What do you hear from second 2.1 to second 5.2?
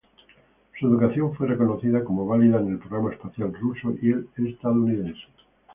válida en el programa espacial ruso y el estadounidense.